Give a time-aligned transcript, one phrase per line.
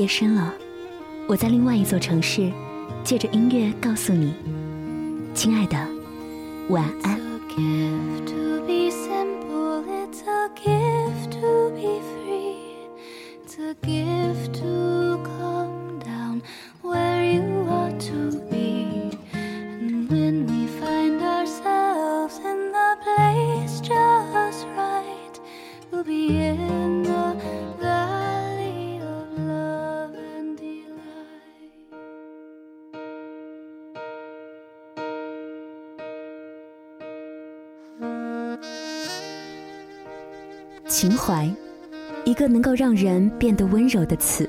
[0.00, 0.54] 夜深了，
[1.28, 2.50] 我在另外一座城市，
[3.04, 4.32] 借着音乐告诉你，
[5.34, 5.76] 亲爱的，
[6.70, 7.20] 晚安。
[41.00, 41.50] 情怀，
[42.26, 44.46] 一个能够让人变得温柔的词，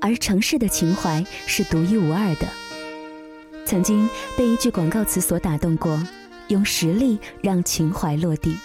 [0.00, 2.48] 而城市的情怀是独一无二的。
[3.66, 6.02] 曾经被一句广告词所打动过，
[6.48, 8.56] 用实力让情怀落地。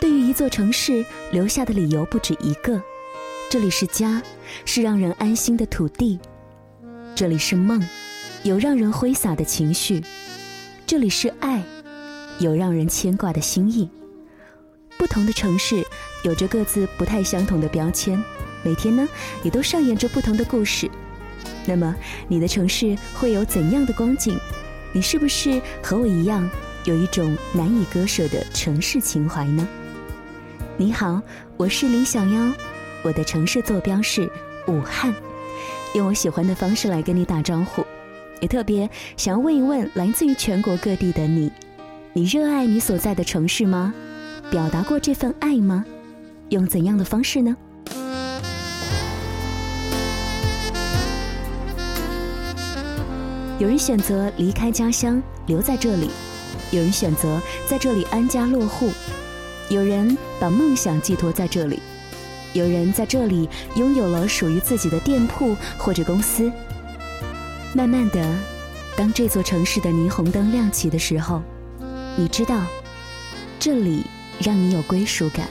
[0.00, 2.82] 对于一座城市，留下的理由不止一个：
[3.48, 4.20] 这里是家，
[4.64, 6.18] 是让人安心的土地；
[7.14, 7.80] 这里是梦，
[8.42, 10.02] 有让人挥洒的情绪；
[10.84, 11.62] 这里是爱，
[12.40, 13.88] 有让人牵挂的心意。
[14.98, 15.86] 不同的城市
[16.24, 18.22] 有着各自不太相同的标签，
[18.64, 19.08] 每天呢
[19.44, 20.90] 也都上演着不同的故事。
[21.64, 21.94] 那么
[22.26, 24.36] 你的城市会有怎样的光景？
[24.92, 26.48] 你是不是和我一样
[26.84, 29.66] 有一种难以割舍的城市情怀呢？
[30.76, 31.22] 你好，
[31.56, 32.52] 我是李小妖，
[33.02, 34.28] 我的城市坐标是
[34.66, 35.14] 武汉，
[35.94, 37.84] 用我喜欢的方式来跟你打招呼，
[38.40, 41.52] 也特别想要问一问来自于全国各地的你，
[42.14, 43.94] 你热爱你所在的城市吗？
[44.50, 45.84] 表达过这份爱吗？
[46.48, 47.54] 用怎样的方式呢？
[53.58, 56.08] 有人选择离开家乡留在这里，
[56.70, 58.90] 有人选择在这里安家落户，
[59.68, 61.80] 有人把梦想寄托在这里，
[62.54, 66.50] 有人在这里拥有了属于自己的店铺或者公司。
[67.74, 68.34] 慢慢的，
[68.96, 71.42] 当这座城市的霓虹灯亮起的时候，
[72.16, 72.62] 你知道，
[73.60, 74.06] 这里。
[74.40, 75.48] 让你有归属感。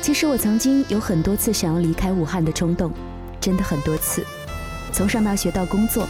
[0.00, 2.92] 其实我曾经有很多次想要离开武汉的冲动，
[3.40, 4.24] 真的很多次，
[4.92, 6.06] 从上大学到工作。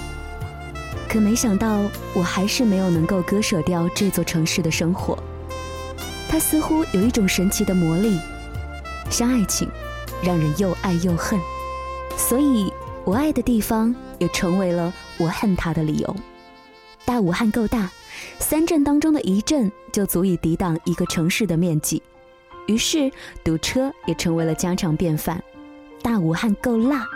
[1.08, 1.82] 可没想到，
[2.14, 5.18] 我还是没有能够割舍掉这座城市的生活。
[6.28, 8.18] 它似乎有一种神奇的魔力，
[9.10, 9.68] 像爱情，
[10.22, 11.38] 让人又爱又恨。
[12.16, 12.72] 所以
[13.04, 16.16] 我爱的地方也成为了我恨它的理由。
[17.04, 17.90] 大武汉够大。
[18.38, 22.02] 三镇当中的一镇就足以抵挡一个城市的面积，
[22.66, 23.10] 于是
[23.44, 25.42] 堵车也成为了家常便饭。
[26.02, 27.06] 大武汉够辣，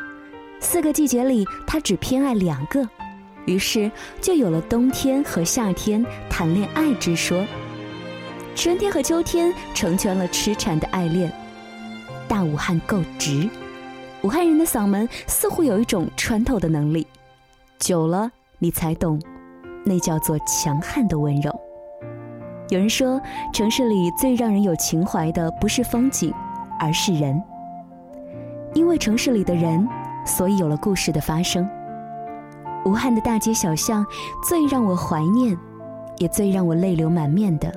[0.61, 2.89] 四个季节里他只偏爱两个，
[3.47, 7.45] 于是就有了冬天和夏天谈恋爱之说。
[8.55, 11.33] 春天和秋天成全了痴缠的爱恋。
[12.29, 13.49] 大武汉够直，
[14.23, 17.07] 武汉人的嗓门似乎有一种穿透的能力，
[17.79, 19.21] 久了你才懂。
[19.85, 21.56] 那叫做强悍的温柔。
[22.69, 23.21] 有人说，
[23.53, 26.35] 城市里最让人有情怀的不是风景，
[26.81, 27.41] 而是人。
[28.75, 29.87] 因为城市里的人，
[30.25, 31.69] 所以有了故事的发生。
[32.85, 34.05] 武汉的大街小巷，
[34.49, 35.57] 最让我怀念，
[36.19, 37.73] 也最让我泪流满面的，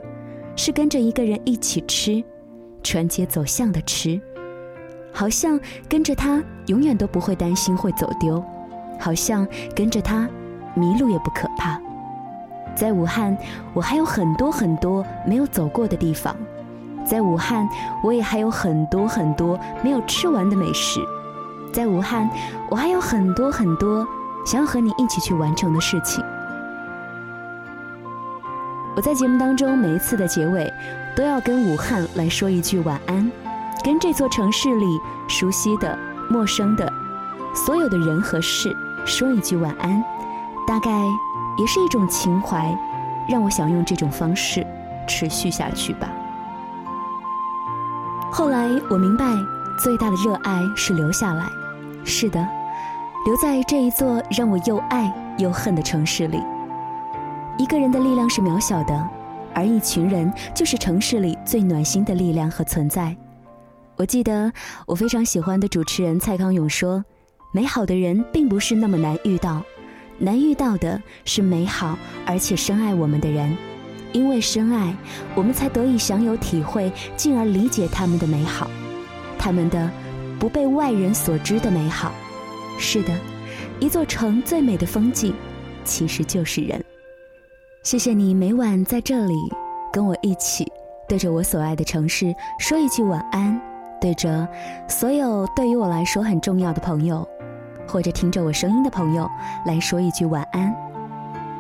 [0.56, 2.24] 是跟着一个人一起吃，
[2.82, 4.20] 穿街走巷的吃，
[5.14, 8.44] 好像跟着他永远都不会担心会走丢，
[9.00, 10.28] 好像跟着他
[10.74, 11.80] 迷路也不可怕。
[12.76, 13.38] 在武汉，
[13.74, 16.34] 我还有很多很多没有走过的地方；
[17.06, 17.68] 在武汉，
[18.04, 21.00] 我也还有很多很多没有吃完的美食；
[21.74, 22.30] 在武汉，
[22.70, 24.08] 我还有很多很多
[24.46, 26.24] 想要和你一起去完成的事情。
[28.96, 30.72] 我在节目当中每一次的结尾，
[31.16, 33.32] 都要跟武汉来说一句晚安，
[33.84, 34.86] 跟这座城市里
[35.28, 35.98] 熟悉的、
[36.30, 36.92] 陌生的
[37.54, 38.76] 所有的人和事
[39.06, 40.04] 说一句晚安，
[40.70, 40.92] 大概。
[41.58, 42.74] 也是一种情怀，
[43.28, 44.66] 让我想用这种方式
[45.06, 46.10] 持续下去吧。
[48.32, 49.26] 后来我明白，
[49.78, 51.46] 最大的热爱是留下来。
[52.06, 52.48] 是的，
[53.26, 56.42] 留在这一座让我又爱又恨的城市里。
[57.58, 59.10] 一个人的力量是渺小的，
[59.54, 63.14] 而一群人就是城市里最暖心的力量和存在。
[63.98, 64.50] 我记得
[64.86, 67.04] 我非常喜欢的主持人蔡康永说
[67.52, 69.62] ：“美好的人并不是那么难遇到。”
[70.20, 73.58] 难遇到的是美好而且深爱我们的人，
[74.12, 74.96] 因为深爱，
[75.34, 78.70] 我们才得以享有体会，进而理解他们的美好，
[79.38, 79.90] 他们的
[80.40, 82.12] 不被外人所知的美好。
[82.78, 83.14] 是的，
[83.80, 85.34] 一座城最美的风景，
[85.84, 86.84] 其实就是人。
[87.84, 89.34] 谢谢你每晚在这里
[89.92, 90.66] 跟我一起，
[91.08, 93.60] 对着我所爱的城市说一句晚安，
[94.02, 94.48] 对着
[94.88, 97.28] 所有对于我来说很重要的朋友，
[97.90, 99.30] 或者听着我声音的朋友
[99.66, 100.74] 来说一句晚安。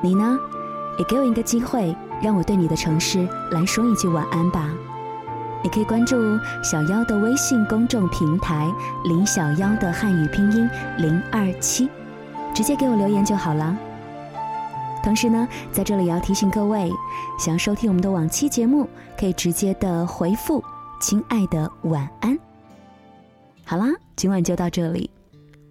[0.01, 0.37] 你呢，
[0.97, 4.69] 也给我一个机会，让我对你的城市来说一句晚安吧。
[5.61, 6.15] 你可以关注
[6.63, 8.71] 小妖的微信公众平台
[9.03, 11.89] “林小妖”的汉语拼音零二七，
[12.53, 13.75] 直接给我留言就好了。
[15.03, 16.89] 同时呢，在这里也要提醒各位，
[17.37, 18.87] 想要收听我们的往期节目，
[19.17, 20.63] 可以直接的回复
[21.01, 22.37] “亲爱的晚安”。
[23.65, 23.85] 好啦，
[24.15, 25.09] 今晚就到这里，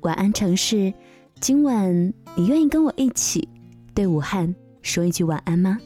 [0.03, 0.93] 晚安城市。
[1.41, 3.49] 今晚你愿意跟我一起
[3.95, 4.53] 对武汉
[4.83, 5.79] 说一句晚安吗？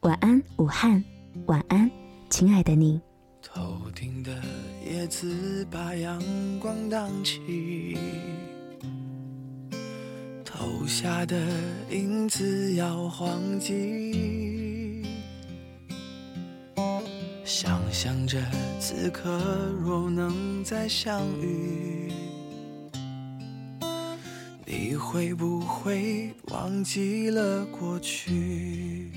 [0.00, 1.02] 晚安，武汉，
[1.46, 1.90] 晚安，
[2.30, 3.00] 亲爱的你。
[3.42, 4.34] 头顶的
[4.90, 6.22] 叶子把阳
[6.58, 7.98] 光荡起。
[10.44, 11.36] 投下的
[11.90, 15.02] 影子摇晃起，
[17.44, 18.38] 想象着
[18.78, 19.40] 此刻
[19.80, 21.81] 若能再相遇，
[25.12, 29.10] 会不会忘记了过去？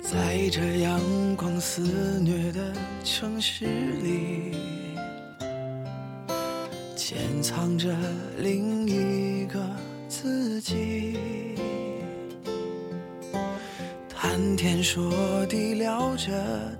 [0.00, 0.98] 在这阳
[1.36, 1.82] 光肆
[2.20, 2.72] 虐的
[3.04, 4.56] 城市里。
[6.96, 7.94] 潜藏着
[8.38, 9.60] 另一个
[10.08, 11.18] 自己，
[14.08, 16.32] 谈天说地聊着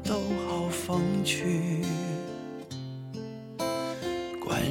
[0.03, 0.15] 都
[0.49, 1.83] 好风趣，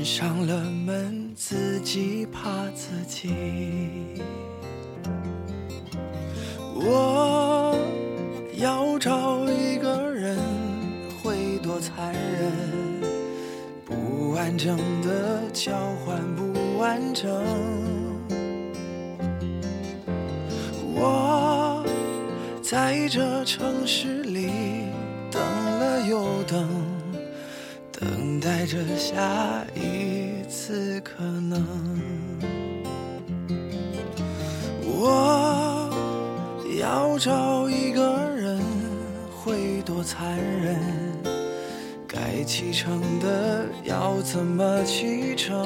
[0.03, 3.33] 关上了门自己怕自己。
[6.75, 7.73] 我
[8.57, 10.38] 要找一个人，
[11.23, 12.51] 会多残忍？
[13.85, 15.71] 不完整的交
[16.05, 17.31] 换不完整，
[20.94, 21.81] 我
[22.61, 24.50] 在这城市里
[25.31, 26.67] 等了又等，
[28.03, 31.65] 等待着下一次可能。
[34.85, 35.89] 我
[36.81, 38.59] 要找一个人，
[39.31, 40.77] 会多残忍？
[42.05, 45.65] 该启程的要怎么启程？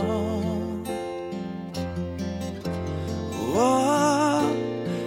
[3.51, 4.43] 我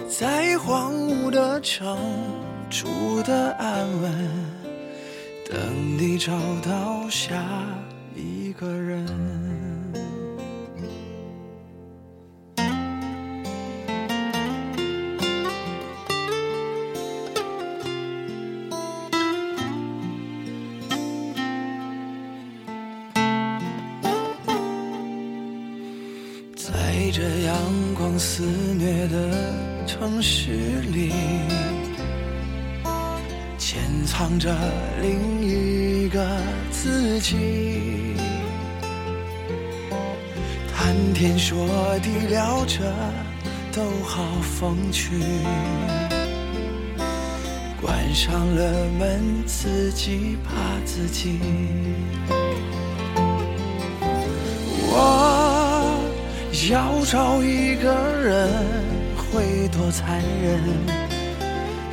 [0.08, 1.96] 在荒芜的城
[2.68, 4.28] 住的安稳，
[5.50, 7.44] 等你找到下
[8.14, 9.04] 一个人。
[26.54, 29.52] 在这阳光肆虐的
[29.84, 30.52] 城市
[30.92, 31.10] 里，
[34.20, 34.54] 藏着
[35.00, 36.22] 另一个
[36.70, 38.14] 自己。
[40.70, 41.66] 谈天说
[42.00, 42.80] 地聊着
[43.72, 45.22] 都好风趣，
[47.80, 50.52] 关上了门自己怕
[50.84, 51.38] 自己。
[54.92, 55.96] 我。
[56.70, 57.90] 要找一个
[58.22, 58.48] 人
[59.16, 61.09] 会多残忍？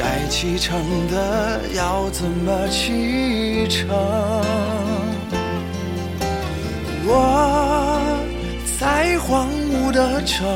[0.00, 3.86] 该启程的要怎么启程？
[7.04, 8.00] 我
[8.80, 10.48] 在荒芜的城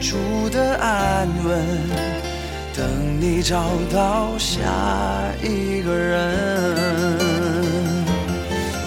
[0.00, 0.16] 住
[0.48, 1.62] 的安稳，
[2.74, 4.62] 等你找到下
[5.42, 6.34] 一个人。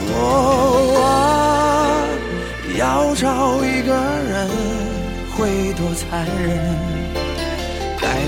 [0.09, 1.05] 我啊
[2.79, 3.93] 要找一个
[4.27, 4.49] 人
[5.35, 6.86] 会多残忍？